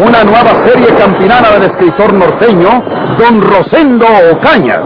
[0.00, 2.82] Una nueva serie campinana del escritor norteño,
[3.18, 4.80] Don Rosendo Ocañas.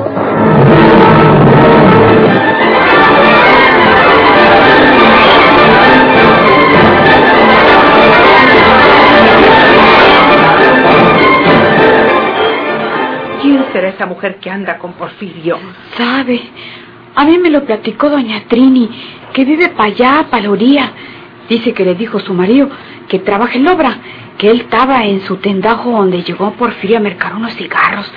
[13.40, 15.58] ¿Quién será esa mujer que anda con Porfirio?
[15.96, 16.40] ¿Sabe?
[17.14, 18.90] A mí me lo platicó doña Trini,
[19.32, 20.90] que vive para allá, para la orilla.
[21.48, 22.68] Dice que le dijo su marido
[23.08, 23.98] que trabaja en la obra,
[24.38, 28.10] que él estaba en su tendajo donde llegó Porfirio a mercar unos cigarros.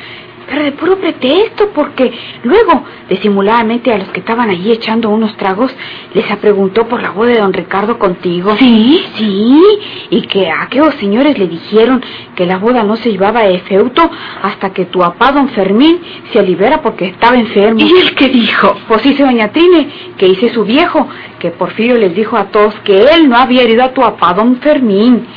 [0.49, 2.09] Pero de puro pretexto, porque
[2.43, 5.75] luego, disimuladamente a los que estaban allí echando unos tragos,
[6.13, 8.55] les preguntó por la boda de don Ricardo contigo.
[8.57, 9.03] ¿Sí?
[9.15, 9.61] Sí,
[10.09, 12.01] y que a aquellos señores le dijeron
[12.33, 14.09] que la boda no se llevaba de feuto
[14.41, 15.99] hasta que tu papá don Fermín
[16.31, 17.81] se libera porque estaba enfermo.
[17.81, 18.73] ¿Y él qué dijo?
[18.87, 21.09] Pues dice doña Trine, que dice su viejo,
[21.39, 24.55] que Porfirio les dijo a todos que él no había herido a tu papá don
[24.61, 25.27] Fermín.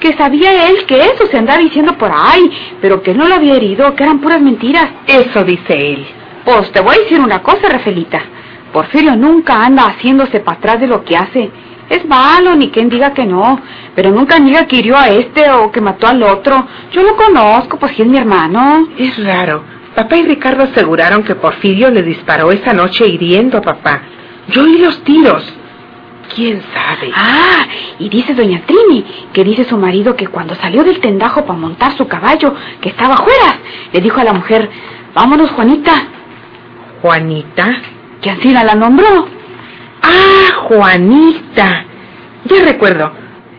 [0.00, 3.54] Que sabía él que eso se andaba diciendo por ahí, pero que no lo había
[3.54, 4.90] herido, que eran puras mentiras.
[5.06, 6.06] Eso dice él.
[6.44, 8.20] Pues te voy a decir una cosa, Rafelita.
[8.72, 11.50] Porfirio nunca anda haciéndose para atrás de lo que hace.
[11.88, 13.60] Es malo, ni quien diga que no,
[13.94, 16.66] pero nunca niega que hirió a este o que mató al otro.
[16.92, 18.88] Yo lo conozco, pues es mi hermano.
[18.98, 19.62] Es raro.
[19.94, 24.02] Papá y Ricardo aseguraron que Porfirio le disparó esa noche hiriendo a papá.
[24.48, 25.42] Yo oí los tiros.
[26.34, 27.10] ¿Quién sabe?
[27.14, 27.66] Ah,
[27.98, 31.96] y dice doña Trini, que dice su marido que cuando salió del tendajo para montar
[31.96, 33.58] su caballo, que estaba afuera,
[33.92, 34.68] le dijo a la mujer,
[35.14, 35.92] vámonos Juanita,
[37.02, 37.76] ¿Juanita?
[38.20, 39.28] que así la nombró.
[40.02, 41.84] Ah, Juanita.
[42.44, 43.12] Ya recuerdo.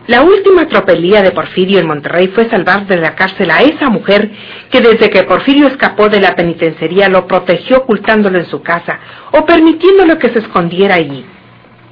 [0.06, 4.30] La última tropelía de Porfirio en Monterrey fue salvar de la cárcel a esa mujer
[4.70, 8.98] que desde que Porfirio escapó de la penitenciaría lo protegió ocultándolo en su casa
[9.32, 11.26] o permitiéndolo que se escondiera allí.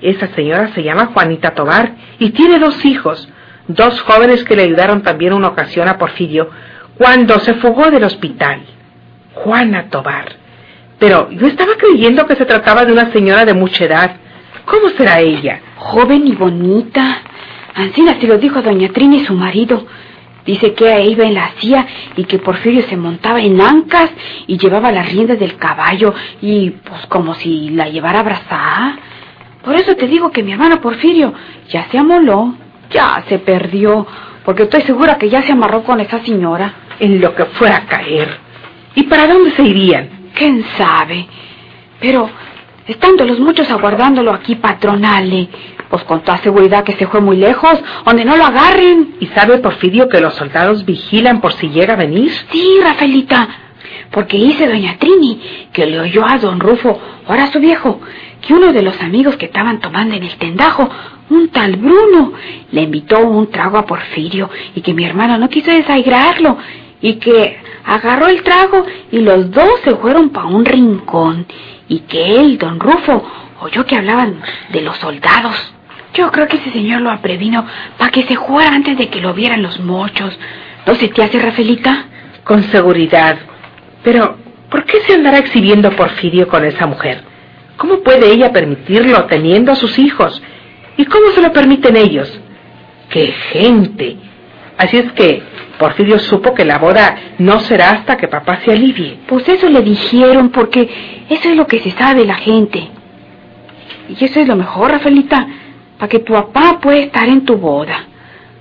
[0.01, 3.29] Esa señora se llama Juanita Tobar y tiene dos hijos,
[3.69, 6.51] dos jóvenes que le ayudaron también una ocasión a Porfirio
[6.99, 8.61] cuando se fugó del hospital.
[9.35, 10.37] Juana Tobar.
[10.99, 14.17] Pero yo estaba creyendo que se trataba de una señora de mucha edad.
[14.65, 15.61] ¿Cómo será ella?
[15.77, 17.23] Joven y bonita.
[17.75, 19.87] Ancina se lo dijo a doña Trini su marido.
[20.47, 21.87] Dice que ella iba en la silla
[22.17, 24.11] y que Porfirio se montaba en ancas
[24.47, 28.97] y llevaba las riendas del caballo y pues como si la llevara abrazada.
[29.67, 31.35] Por eso te digo que mi hermano Porfirio
[31.69, 32.55] ya se amoló,
[32.89, 34.07] ya se perdió,
[34.45, 36.73] porque estoy segura que ya se amarró con esa señora.
[37.01, 38.39] En lo que fuera a caer.
[38.95, 40.31] ¿Y para dónde se irían?
[40.37, 41.27] ¿Quién sabe?
[41.99, 42.31] Pero,
[42.87, 45.49] estando los muchos aguardándolo aquí patronale,
[45.91, 49.17] pues con toda seguridad que se fue muy lejos, donde no lo agarren.
[49.19, 52.31] ¿Y sabe Porfirio que los soldados vigilan por si llega a venir?
[52.53, 53.49] Sí, Rafaelita,
[54.13, 58.01] porque dice doña Trini que le oyó a don Rufo, ahora su viejo,
[58.47, 60.89] que uno de los amigos que estaban tomando en el tendajo,
[61.31, 62.33] un tal Bruno,
[62.71, 66.57] le invitó un trago a Porfirio y que mi hermano no quiso desairarlo
[67.01, 71.47] y que agarró el trago y los dos se fueron para un rincón
[71.89, 73.25] y que él, don Rufo,
[73.61, 74.41] oyó que hablaban
[74.71, 75.73] de los soldados.
[76.15, 77.67] Yo creo que ese señor lo previno
[77.99, 80.39] para que se fuera antes de que lo vieran los mochos.
[80.87, 82.05] ¿No se te hace, Rafelita?
[82.45, 83.39] Con seguridad.
[84.05, 84.37] Pero,
[84.71, 87.36] ¿por qué se andará exhibiendo Porfirio con esa mujer?
[87.77, 90.43] ¿Cómo puede ella permitirlo teniendo a sus hijos?
[90.97, 92.41] ¿Y cómo se lo permiten ellos?
[93.11, 94.17] ¡Qué gente!
[94.79, 95.43] Así es que
[95.79, 99.19] Porfirio supo que la boda no será hasta que papá se alivie.
[99.27, 100.89] Pues eso le dijeron, porque
[101.29, 102.89] eso es lo que se sabe de la gente.
[104.09, 105.47] Y eso es lo mejor, Rafaelita,
[105.99, 108.05] para que tu papá pueda estar en tu boda.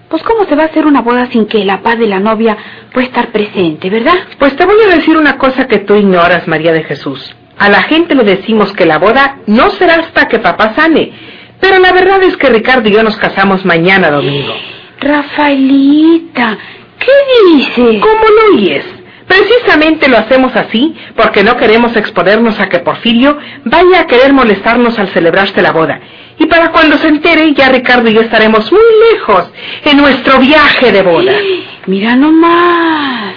[0.10, 2.58] Pues cómo se va a hacer una boda sin que la paz de la novia
[2.94, 4.16] pueda estar presente, ¿verdad?
[4.38, 7.36] Pues te voy a decir una cosa que tú ignoras, María de Jesús.
[7.58, 11.12] A la gente le decimos que la boda no será hasta que papá sane.
[11.60, 14.54] Pero la verdad es que Ricardo y yo nos casamos mañana domingo.
[15.00, 16.58] Rafaelita,
[17.00, 18.02] ¿qué dices?
[18.02, 18.86] ¿Cómo lo oyes?
[19.28, 25.00] Precisamente lo hacemos así porque no queremos exponernos a que Porfirio vaya a querer molestarnos
[25.00, 26.00] al celebrarse la boda.
[26.38, 28.82] Y para cuando se entere, ya Ricardo y yo estaremos muy
[29.12, 29.50] lejos
[29.86, 31.34] en nuestro viaje de boda.
[31.88, 33.36] Mira nomás,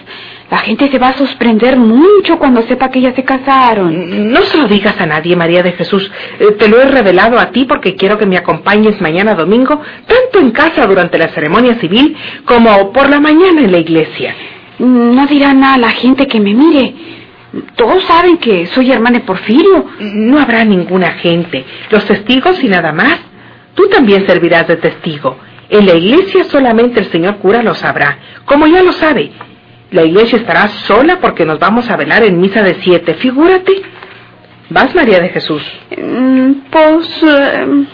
[0.51, 4.33] La gente se va a sorprender mucho cuando sepa que ya se casaron.
[4.33, 6.11] No se lo digas a nadie, María de Jesús.
[6.41, 10.39] Eh, te lo he revelado a ti porque quiero que me acompañes mañana domingo, tanto
[10.41, 12.17] en casa durante la ceremonia civil
[12.47, 14.35] como por la mañana en la iglesia.
[14.79, 16.95] No dirá nada a la gente que me mire.
[17.77, 19.85] Todos saben que soy hermana de Porfirio.
[20.01, 21.65] No habrá ninguna gente.
[21.91, 23.19] Los testigos y nada más.
[23.75, 25.37] Tú también servirás de testigo.
[25.69, 29.31] En la iglesia solamente el señor cura lo sabrá, como ya lo sabe.
[29.91, 33.15] La iglesia estará sola porque nos vamos a velar en misa de siete.
[33.15, 33.83] Figúrate.
[34.71, 35.63] ¿Vas, María de Jesús?
[35.97, 37.23] Mm, pues...
[37.23, 37.85] Eh,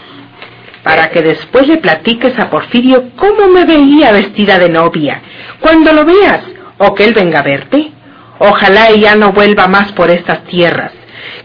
[0.83, 5.19] Para que después le platiques a Porfirio cómo me veía vestida de novia.
[5.59, 6.41] Cuando lo veas,
[6.77, 7.91] o que él venga a verte.
[8.37, 10.91] Ojalá ella no vuelva más por estas tierras.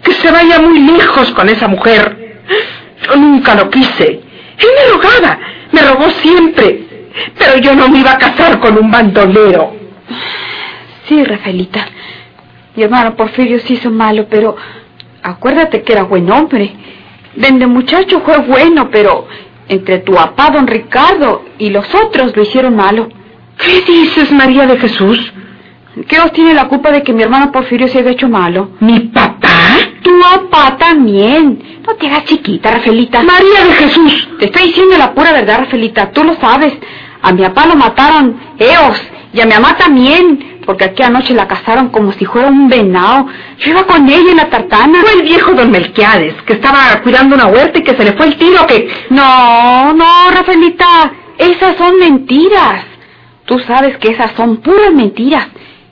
[0.03, 2.43] Que se vaya muy lejos con esa mujer.
[3.07, 4.21] Yo nunca lo quise.
[4.59, 5.39] Él me rogaba,
[5.73, 7.09] me rogó siempre.
[7.39, 9.75] Pero yo no me iba a casar con un bandolero.
[11.11, 11.89] Sí, Rafaelita.
[12.77, 14.55] Mi hermano Porfirio sí hizo malo, pero
[15.25, 16.73] acuérdate que era buen hombre.
[17.35, 19.27] Desde muchacho fue bueno, pero
[19.67, 23.09] entre tu papá, don Ricardo, y los otros lo hicieron malo.
[23.59, 25.33] ¿Qué dices, María de Jesús?
[26.07, 28.71] ¿Qué os tiene la culpa de que mi hermano Porfirio se haya hecho malo?
[28.79, 29.49] ¿Mi papá?
[30.03, 31.81] Tu papá también.
[31.85, 33.25] No te hagas chiquita, Rafaelita.
[33.25, 34.29] María de Jesús.
[34.39, 36.13] Te estoy diciendo la pura verdad, Rafaelita.
[36.13, 36.73] Tú lo sabes.
[37.21, 39.03] A mi papá lo mataron Eos
[39.33, 43.27] y a mi mamá también, porque aquí anoche la cazaron como si fuera un venado.
[43.59, 45.01] Yo iba con ella en la tartana.
[45.01, 48.27] Fue el viejo don Melquiades, que estaba cuidando una huerta y que se le fue
[48.27, 48.89] el tiro que...
[49.11, 51.13] No, no, Rafaelita.
[51.39, 52.85] Esas son mentiras.
[53.47, 55.49] Tú sabes que esas son puras mentiras.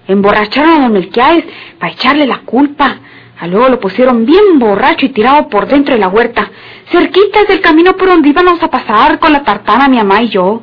[0.07, 1.45] Emborracharon a don Melquiades
[1.79, 2.99] para echarle la culpa.
[3.41, 6.51] A luego lo pusieron bien borracho y tirado por dentro de la huerta,
[6.91, 10.63] cerquitas del camino por donde íbamos a pasar con la tartana mi mamá y yo.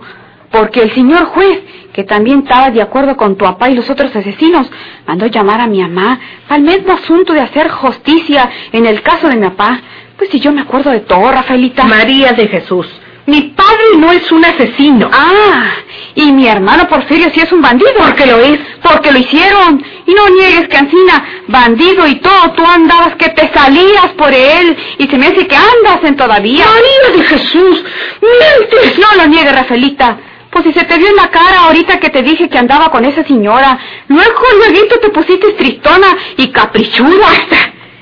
[0.51, 1.61] Porque el señor juez,
[1.95, 4.69] que también estaba de acuerdo con tu papá y los otros asesinos,
[5.07, 9.29] mandó llamar a mi mamá para el mismo asunto de hacer justicia en el caso
[9.29, 9.79] de mi papá.
[10.17, 11.85] Pues si yo me acuerdo de todo, Rafaelita.
[11.85, 12.85] María de Jesús.
[13.27, 15.09] Mi padre no es un asesino.
[15.09, 15.69] Ah,
[16.15, 17.93] y mi hermano Porfirio sí es un bandido.
[17.97, 18.59] Porque lo es.
[18.83, 19.81] Porque lo hicieron.
[20.05, 24.77] Y no niegues que Ancina, bandido y todo, tú andabas que te salías por él.
[24.97, 26.65] Y se me hace que andas en todavía.
[26.65, 27.83] María de Jesús,
[28.21, 28.99] mientes.
[28.99, 30.17] No lo niegues, Rafaelita.
[30.55, 33.03] Pues si se te vio en la cara ahorita que te dije que andaba con
[33.03, 33.77] esa señora.
[34.07, 37.27] Luego, luego te pusiste tristona y caprichuda.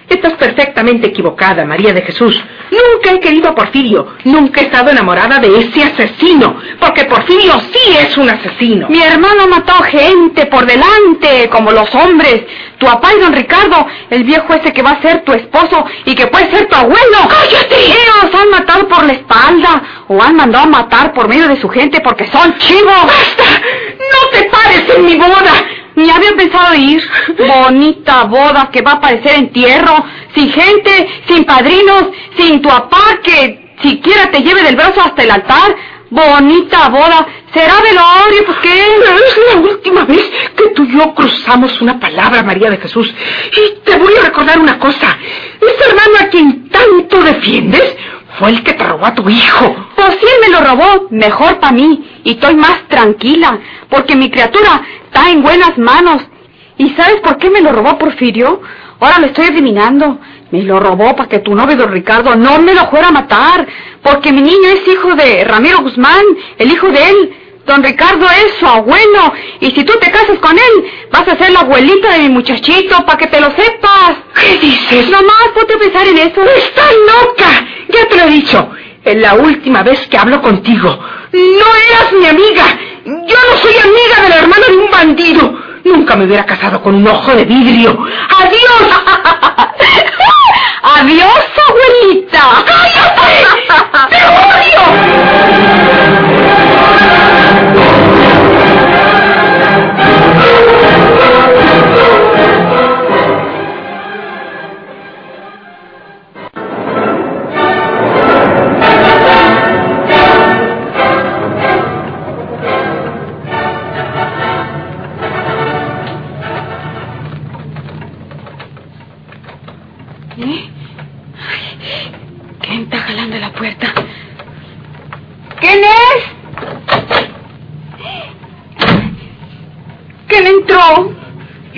[0.10, 2.42] Estás perfectamente equivocada, María de Jesús.
[2.72, 4.16] Nunca he querido a Porfirio.
[4.26, 6.60] Nunca he estado enamorada de ese asesino.
[6.80, 8.90] Porque Porfirio sí es un asesino.
[8.90, 12.44] Mi hermano mató gente por delante, como los hombres.
[12.78, 16.14] Tu papá y don Ricardo, el viejo ese que va a ser tu esposo y
[16.16, 17.18] que puede ser tu abuelo.
[17.30, 17.76] ¡Cállate!
[17.86, 21.70] Ellos han matado por la espalda o han mandado a matar por medio de su
[21.70, 23.06] gente porque son chivos.
[23.06, 23.62] ¡Basta!
[24.00, 25.54] ¡No te pares en mi boda!
[25.96, 27.02] Ni había pensado ir.
[27.38, 32.06] Bonita boda que va a parecer entierro, sin gente, sin padrinos,
[32.38, 35.76] sin tu papá que siquiera te lleve del brazo hasta el altar.
[36.10, 37.28] Bonita boda.
[37.54, 38.46] ¿Será velorio?
[38.46, 38.74] Pues qué.
[39.24, 43.14] Es la última vez que tú y yo cruzamos una palabra, María de Jesús.
[43.52, 45.18] Y te voy a recordar una cosa.
[45.60, 47.96] Ese hermano a quien tanto defiendes
[48.40, 49.76] fue el que te robó a tu hijo.
[49.96, 52.22] Pues si él me lo robó, mejor para mí.
[52.24, 53.60] Y estoy más tranquila,
[53.90, 56.24] porque mi criatura está en buenas manos.
[56.78, 58.62] ¿Y sabes por qué me lo robó Porfirio?
[59.00, 60.20] Ahora lo estoy adivinando.
[60.52, 63.68] Me lo robó para que tu novio, don Ricardo, no me lo fuera a matar.
[64.02, 66.24] Porque mi niño es hijo de Ramiro Guzmán,
[66.58, 67.34] el hijo de él.
[67.66, 69.34] Don Ricardo es su abuelo.
[69.62, 73.06] Y si tú te casas con él, vas a ser la abuelita de mi muchachito,
[73.06, 74.16] para que te lo sepas.
[74.40, 75.10] ¿Qué dices?
[75.10, 76.42] Nomás ponte a pensar en eso.
[76.44, 77.66] ¡Estás loca!
[77.90, 78.70] Ya te lo he dicho.
[79.04, 81.00] Es la última vez que hablo contigo.
[81.32, 82.66] No eras mi amiga.
[83.06, 85.60] Yo no soy amiga del hermano de un bandido.
[85.84, 87.98] Nunca me hubiera casado con un ojo de vidrio.
[88.40, 88.90] ¡Adiós!
[90.84, 92.64] ¡Adiós, abuelita!
[92.66, 93.46] ¡Cállate!
[94.10, 94.82] ¡Te odio!
[97.56, 97.93] ¿Eh?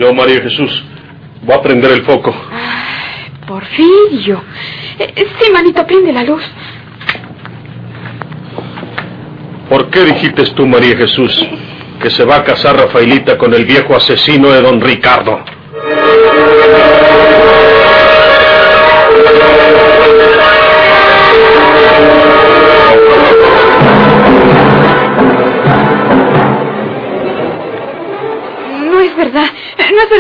[0.05, 0.83] Yo, María Jesús,
[1.41, 2.31] voy a prender el foco.
[2.51, 4.43] Ay, Porfirio.
[4.99, 6.43] Eh, Sí, manito, prende la luz.
[9.67, 11.43] ¿Por qué dijiste tú, María Jesús,
[11.99, 15.43] que se va a casar Rafaelita con el viejo asesino de don Ricardo.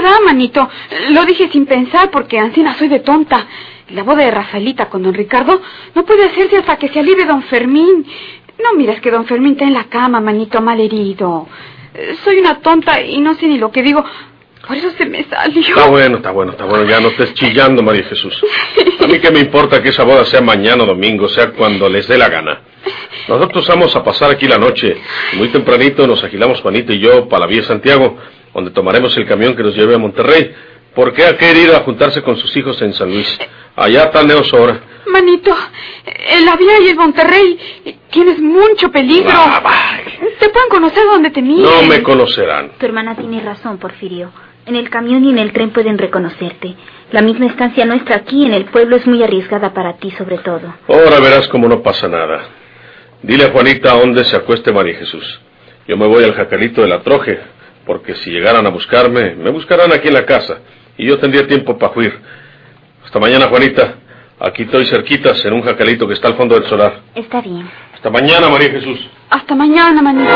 [0.05, 0.69] Verdad, manito.
[1.09, 3.47] Lo dije sin pensar porque Ancina soy de tonta.
[3.89, 5.61] La boda de Rafaelita con don Ricardo
[5.93, 8.05] no puede hacerse hasta que se alivie don Fermín.
[8.61, 11.47] No miras que don Fermín está en la cama, manito, mal herido.
[12.23, 14.03] Soy una tonta y no sé ni lo que digo.
[14.67, 15.61] Por eso se me salió.
[15.61, 16.85] Está bueno, está bueno, está bueno.
[16.85, 18.41] Ya no estés chillando, María Jesús.
[18.99, 22.07] A mí qué me importa que esa boda sea mañana o domingo, sea cuando les
[22.07, 22.61] dé la gana.
[23.27, 24.97] Nosotros vamos a pasar aquí la noche.
[25.33, 28.17] Muy tempranito nos agilamos Juanito y yo para la vía Santiago,
[28.55, 30.55] donde tomaremos el camión que nos lleve a Monterrey.
[30.95, 33.37] Porque ha querido a juntarse con sus hijos en San Luis.
[33.75, 34.79] Allá está ahora.
[35.07, 35.53] Manito,
[36.05, 37.59] el Avia y el Monterrey
[38.09, 39.33] tienes mucho peligro.
[39.33, 39.99] Ah, va.
[40.39, 41.63] Te pueden conocer donde te miren.
[41.63, 42.71] No me conocerán.
[42.79, 44.31] Tu hermana tiene razón, Porfirio.
[44.65, 46.75] En el camión y en el tren pueden reconocerte.
[47.11, 50.73] La misma estancia nuestra aquí en el pueblo es muy arriesgada para ti, sobre todo.
[50.87, 52.45] Ahora verás cómo no pasa nada.
[53.21, 55.41] Dile a Juanita a dónde se acueste María Jesús.
[55.87, 57.39] Yo me voy al jacalito de la troje,
[57.85, 60.59] porque si llegaran a buscarme, me buscarán aquí en la casa,
[60.97, 62.19] y yo tendría tiempo para huir.
[63.03, 63.95] Hasta mañana, Juanita.
[64.39, 67.01] Aquí estoy cerquitas, en un jacalito que está al fondo del solar.
[67.15, 67.69] Está bien.
[67.93, 68.99] Hasta mañana, María Jesús.
[69.29, 70.29] Hasta mañana, manito.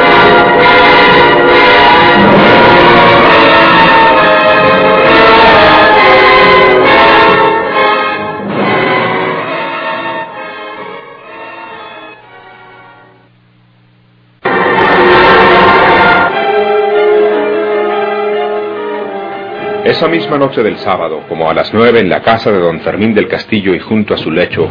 [19.90, 23.16] Esa misma noche del sábado, como a las nueve en la casa de don Fermín
[23.16, 24.70] del Castillo y junto a su lecho,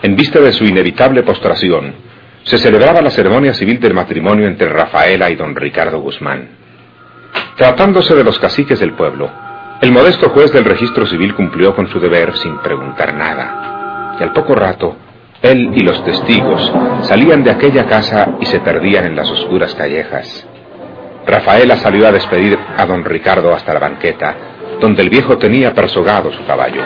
[0.00, 1.92] en vista de su inevitable postración,
[2.44, 6.50] se celebraba la ceremonia civil del matrimonio entre Rafaela y don Ricardo Guzmán.
[7.56, 9.28] Tratándose de los caciques del pueblo,
[9.80, 14.14] el modesto juez del registro civil cumplió con su deber sin preguntar nada.
[14.20, 14.94] Y al poco rato,
[15.42, 20.46] él y los testigos salían de aquella casa y se perdían en las oscuras callejas.
[21.28, 24.34] Rafaela salió a despedir a don Ricardo hasta la banqueta,
[24.80, 26.82] donde el viejo tenía persogado su caballo.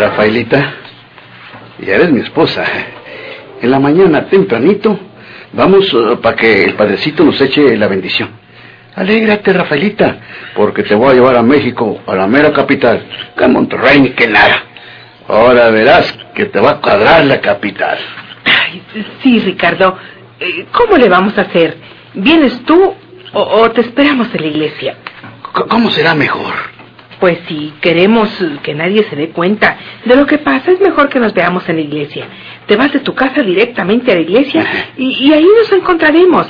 [0.00, 0.74] Rafaelita,
[1.78, 2.64] ya eres mi esposa.
[3.62, 4.98] En la mañana tempranito
[5.52, 8.30] vamos para que el padrecito nos eche la bendición.
[8.96, 10.16] Alégrate, Rafaelita,
[10.56, 14.10] porque te voy a llevar a México, a la mera capital, que a Monterrey ni
[14.10, 14.64] que nada.
[15.28, 17.98] Ahora verás que te va a cuadrar la capital.
[18.44, 18.82] Ay,
[19.22, 19.96] sí, Ricardo.
[20.40, 21.76] Eh, ¿Cómo le vamos a hacer?
[22.14, 22.94] ¿Vienes tú
[23.32, 24.96] o, o te esperamos en la iglesia?
[25.56, 26.54] C- ¿Cómo será mejor?
[27.20, 28.28] Pues si queremos
[28.62, 31.76] que nadie se dé cuenta de lo que pasa, es mejor que nos veamos en
[31.76, 32.26] la iglesia.
[32.66, 34.64] Te vas de tu casa directamente a la iglesia
[34.96, 36.46] y, y ahí nos encontraremos.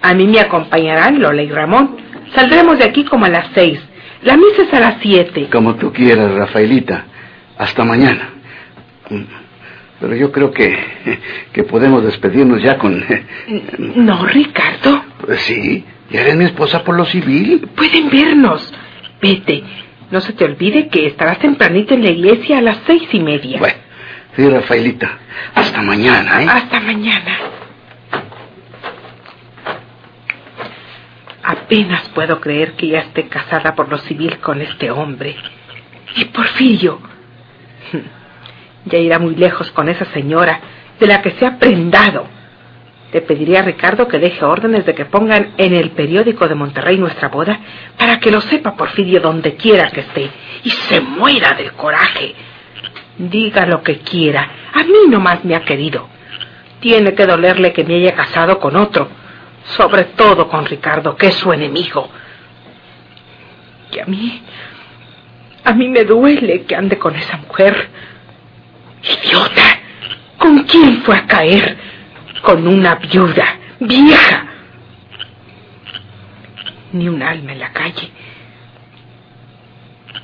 [0.00, 1.96] A mí me acompañarán Lola y Ramón.
[2.34, 3.80] Saldremos de aquí como a las seis.
[4.22, 5.48] La misa es a las siete.
[5.50, 7.04] Como tú quieras, Rafaelita.
[7.58, 8.30] Hasta mañana.
[10.00, 10.76] Pero yo creo que,
[11.52, 13.04] que podemos despedirnos ya con...
[13.96, 15.04] No, Ricardo.
[15.24, 17.68] Pues sí, ya eres mi esposa por lo civil.
[17.74, 18.72] Pueden vernos.
[19.22, 19.62] Vete.
[20.10, 23.58] No se te olvide que estarás tempranito en la iglesia a las seis y media.
[23.58, 23.78] Bueno,
[24.36, 25.18] sí, Rafaelita.
[25.54, 26.46] Hasta mañana, ¿eh?
[26.48, 27.38] Hasta mañana.
[31.42, 35.36] Apenas puedo creer que ya esté casada por lo civil con este hombre.
[36.16, 37.00] Y Porfirio.
[38.86, 40.60] Ya irá muy lejos con esa señora
[40.98, 42.26] de la que se ha prendado.
[43.12, 46.98] Le pediría a Ricardo que deje órdenes de que pongan en el periódico de Monterrey
[46.98, 47.60] nuestra boda
[47.96, 50.30] para que lo sepa Porfirio donde quiera que esté
[50.64, 52.34] y se muera del coraje.
[53.16, 56.08] Diga lo que quiera, a mí nomás me ha querido.
[56.80, 59.08] Tiene que dolerle que me haya casado con otro,
[59.76, 62.10] sobre todo con Ricardo, que es su enemigo.
[63.92, 64.42] Y a mí,
[65.62, 67.88] a mí me duele que ande con esa mujer.
[69.04, 69.80] Idiota,
[70.38, 71.76] ¿con quién fue a caer?
[72.42, 74.46] Con una viuda, vieja.
[76.92, 78.10] Ni un alma en la calle.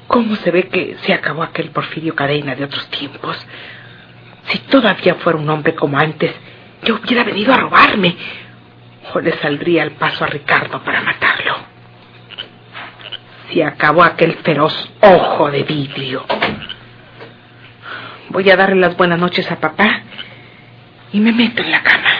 [0.06, 3.36] ¿Cómo se ve que se acabó aquel Porfirio Cadena de otros tiempos?
[4.48, 6.34] Si todavía fuera un hombre como antes,
[6.82, 8.16] yo hubiera venido a robarme.
[9.12, 11.56] O le saldría al paso a Ricardo para matarlo.
[13.52, 16.24] Se acabó aquel feroz ojo de vidrio.
[18.30, 20.02] Voy a darle las buenas noches a papá
[21.12, 22.10] y me meto en la cama.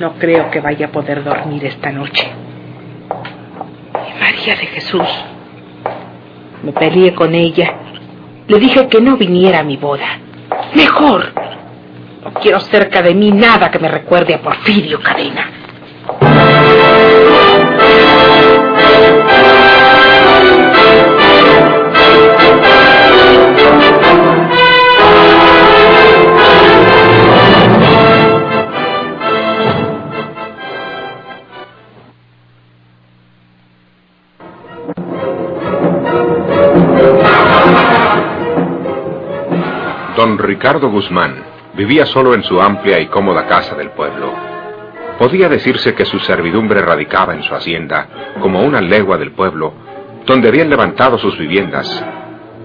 [0.00, 2.30] No creo que vaya a poder dormir esta noche.
[3.94, 5.08] Y María de Jesús.
[6.62, 7.74] Me peleé con ella.
[8.46, 10.18] Le dije que no viniera a mi boda.
[10.74, 11.32] Mejor.
[12.24, 15.57] No quiero cerca de mí nada que me recuerde a Porfirio Cadena.
[40.58, 41.36] Ricardo Guzmán
[41.74, 44.34] vivía solo en su amplia y cómoda casa del pueblo.
[45.16, 49.72] Podía decirse que su servidumbre radicaba en su hacienda, como una legua del pueblo,
[50.26, 52.04] donde habían levantado sus viviendas.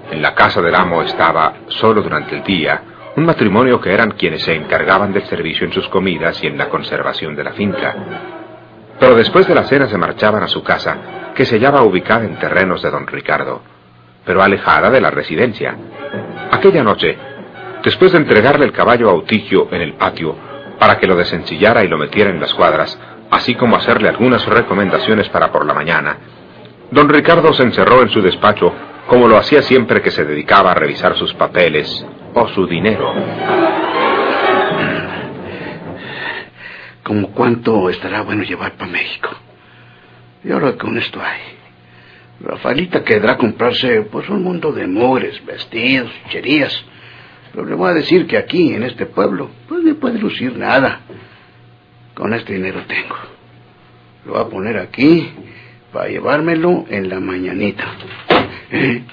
[0.09, 2.81] En la casa del amo estaba, solo durante el día,
[3.15, 6.69] un matrimonio que eran quienes se encargaban del servicio en sus comidas y en la
[6.69, 7.93] conservación de la finca.
[8.99, 10.97] Pero después de la cena se marchaban a su casa,
[11.35, 13.61] que se hallaba ubicada en terrenos de don Ricardo,
[14.25, 15.75] pero alejada de la residencia.
[16.49, 17.32] Aquella noche,
[17.83, 20.35] Después de entregarle el caballo a Utigio en el patio
[20.79, 22.97] para que lo desencillara y lo metiera en las cuadras,
[23.29, 26.17] así como hacerle algunas recomendaciones para por la mañana,
[26.91, 28.73] don Ricardo se encerró en su despacho
[29.07, 33.13] como lo hacía siempre que se dedicaba a revisar sus papeles o su dinero.
[37.03, 39.29] ¿Cómo cuánto estará bueno llevar para México?
[40.43, 41.41] Y ahora con esto hay.
[42.39, 46.83] Rafaelita quedará comprarse pues un mundo de mugres, vestidos, cherías.
[47.53, 51.01] Pero le voy a decir que aquí, en este pueblo, pues no puede lucir nada.
[52.15, 53.15] Con este dinero tengo.
[54.25, 55.31] Lo voy a poner aquí
[55.91, 57.85] para llevármelo en la mañanita.
[58.71, 59.03] ¿Eh?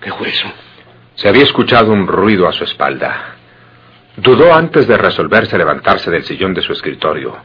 [0.00, 0.46] ¿Qué fue eso?
[1.14, 3.36] Se había escuchado un ruido a su espalda.
[4.16, 7.36] Dudó antes de resolverse levantarse del sillón de su escritorio.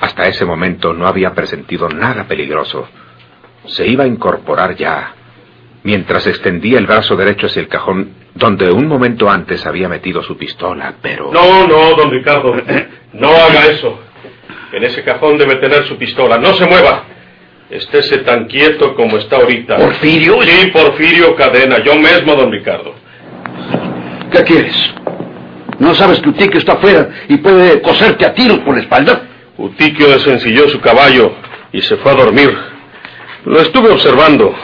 [0.00, 2.88] Hasta ese momento no había presentido nada peligroso.
[3.66, 5.14] Se iba a incorporar ya,
[5.84, 10.36] mientras extendía el brazo derecho hacia el cajón donde un momento antes había metido su
[10.36, 11.30] pistola, pero...
[11.32, 12.54] No, no, don Ricardo,
[13.12, 14.00] no haga eso.
[14.72, 16.36] En ese cajón debe tener su pistola.
[16.36, 17.04] No se mueva.
[17.70, 19.76] Estése tan quieto como está ahorita.
[19.76, 20.42] ¿Porfirio?
[20.42, 22.94] Sí, Porfirio Cadena, yo mismo, don Ricardo.
[24.32, 24.76] ¿Qué quieres?
[25.78, 29.22] ¿No sabes que Utiquio está afuera y puede coserte a tiros por la espalda?
[29.58, 31.32] Utiquio desencilló su caballo
[31.72, 32.56] y se fue a dormir.
[33.44, 34.54] Lo estuve observando.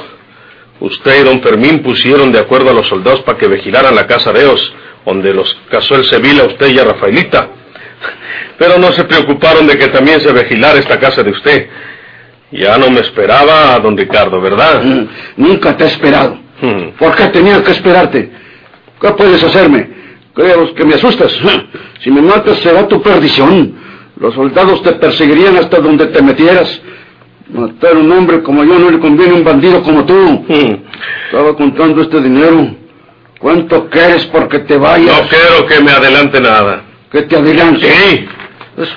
[0.81, 4.33] Usted y don Fermín pusieron de acuerdo a los soldados para que vigilaran la casa
[4.33, 4.73] de Eos,
[5.05, 7.49] donde los casó el Sevilla a usted y a Rafaelita.
[8.59, 11.69] Pero no se preocuparon de que también se vigilara esta casa de usted.
[12.53, 14.83] Ya no me esperaba a don Ricardo, ¿verdad?
[14.83, 16.39] Mm, nunca te he esperado.
[16.61, 16.91] Hmm.
[16.99, 18.31] ¿Por qué tenía que esperarte?
[19.01, 19.89] ¿Qué puedes hacerme?
[20.35, 21.37] Creo que me asustas.
[22.03, 23.75] Si me matas será tu perdición.
[24.19, 26.81] Los soldados te perseguirían hasta donde te metieras.
[27.53, 30.45] Matar a un hombre como yo no le conviene a un bandido como tú.
[30.49, 30.85] Hmm.
[31.27, 32.77] Estaba contando este dinero.
[33.39, 35.23] ¿Cuánto quieres porque te vayas?
[35.23, 36.85] No quiero que me adelante nada.
[37.11, 37.91] Que te adelante.
[37.91, 38.29] Sí,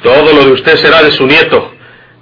[0.03, 1.71] todo lo de usted será de su nieto,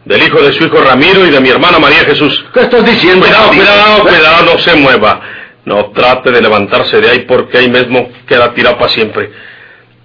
[0.05, 2.45] del hijo de su hijo Ramiro y de mi hermana María Jesús.
[2.53, 3.25] ¿Qué estás diciendo?
[3.25, 5.21] Cuidado, cuidado, cuidado, no se mueva.
[5.65, 9.31] No trate de levantarse de ahí porque ahí mismo queda tirado para siempre.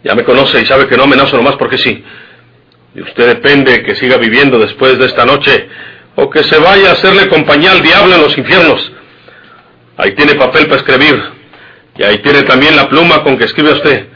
[0.02, 2.04] Ya me conoce y sabe que no amenazo nomás porque sí.
[2.94, 5.68] De usted depende que siga viviendo después de esta noche
[6.16, 8.90] o que se vaya a hacerle compañía al diablo en los infiernos.
[9.98, 11.22] Ahí tiene papel para escribir
[11.96, 14.08] y ahí tiene también la pluma con que escribe usted.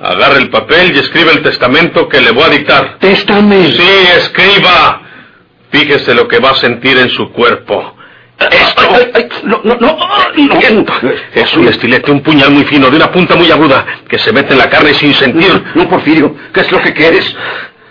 [0.00, 2.98] Agarre el papel y escribe el testamento que le voy a dictar.
[2.98, 3.76] Testamento.
[3.76, 5.02] Sí, escriba.
[5.70, 7.94] Fíjese lo que va a sentir en su cuerpo.
[8.38, 10.86] Esto Ay, ay, no, no, no, no.
[11.34, 14.52] es un estilete, un puñal muy fino, de una punta muy aguda, que se mete
[14.52, 15.52] en la carne sin sentir.
[15.74, 17.34] No, no, Porfirio, ¿qué es lo que quieres?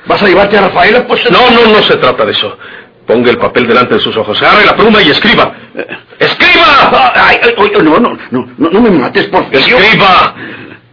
[0.05, 1.05] ¿Vas a llevarte a Rafaela?
[1.05, 2.57] Pues No, no, no se trata de eso.
[3.07, 5.55] Ponga el papel delante de sus ojos, agarre la pluma y escriba.
[6.19, 7.13] ¡Escriba!
[7.15, 9.77] Ay, ay, ay, no, no, no, no, me mates, Porfirio.
[9.77, 10.35] ¡Escriba!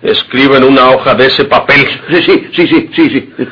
[0.00, 1.84] Escriba en una hoja de ese papel.
[2.10, 3.48] Sí, sí, sí, sí, sí, sí.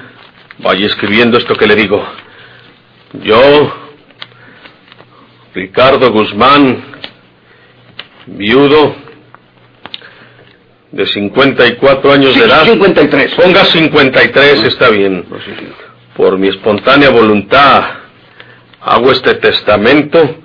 [0.59, 2.07] Vaya escribiendo esto que le digo.
[3.25, 3.75] Yo,
[5.55, 6.85] Ricardo Guzmán,
[8.27, 8.94] viudo,
[10.92, 12.64] de 54 años de edad.
[12.64, 13.35] 53.
[13.35, 15.25] Ponga 53, está bien.
[16.16, 18.02] Por mi espontánea voluntad,
[18.85, 20.37] hago este testamento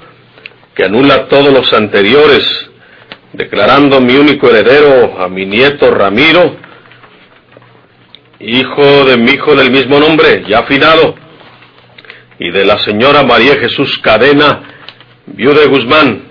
[0.76, 2.70] que anula todos los anteriores,
[3.34, 6.56] declarando mi único heredero a mi nieto Ramiro,
[8.40, 11.16] hijo de mi hijo del mismo nombre, ya finado,
[12.38, 14.62] y de la señora María Jesús Cadena,
[15.26, 16.28] viuda de Guzmán.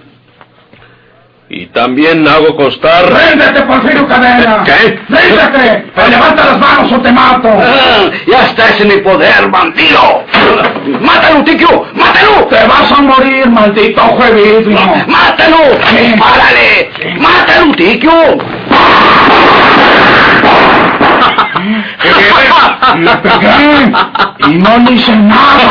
[1.49, 3.05] Y también hago constar...
[3.13, 4.65] ¡Réndete, Porfirio Cadena!
[4.65, 4.99] ¿Qué?
[5.09, 5.93] ¡Réndete!
[5.97, 7.49] ¡O ¡Levanta las manos o te mato!
[7.49, 10.25] Ah, ya estás en mi poder, bandido.
[11.01, 11.87] ¡Mátalo, Tiquio!
[11.95, 12.47] ¡Mátalo!
[12.47, 14.79] ¡Te vas a morir, maldito juevidrio!
[15.07, 15.59] ¡Mátalo!
[16.19, 16.91] ¡Párale!
[17.19, 18.39] ¡Mátalo, Tiquio!
[22.97, 23.93] Le pegué
[24.49, 25.63] y no le hice nada.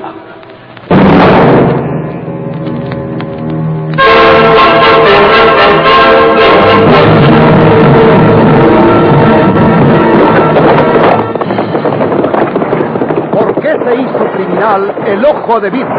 [14.76, 15.94] el ojo de vidrio?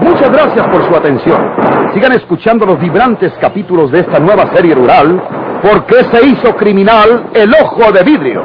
[0.00, 1.38] Muchas gracias por su atención.
[1.92, 5.20] Sigan escuchando los vibrantes capítulos de esta nueva serie rural.
[5.62, 8.44] ¿Por qué se hizo criminal el ojo de vidrio?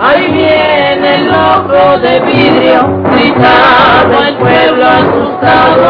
[0.00, 5.88] Ahí viene el ojo de vidrio, gritaba el pueblo asustado.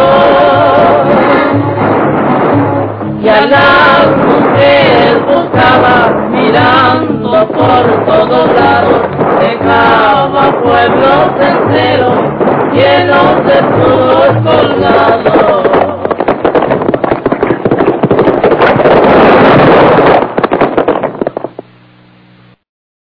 [3.21, 9.03] Y a las mujeres buscaba, mirando por todos lados,
[9.41, 12.19] dejaba pueblos enteros
[12.73, 15.68] llenos de puros colgados.